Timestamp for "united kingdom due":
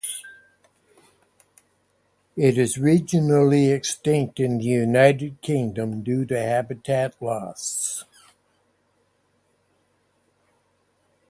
4.63-6.25